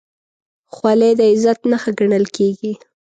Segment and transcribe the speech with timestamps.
[0.73, 2.73] خولۍ د عزت نښه ګڼل کېږي.